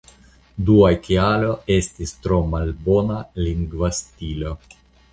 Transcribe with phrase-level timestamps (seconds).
[0.69, 4.61] Dua kialo estis tro malbona lingva stilo.